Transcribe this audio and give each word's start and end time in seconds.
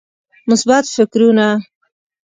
مثبت 0.49 0.85
فکرونه 0.95 1.49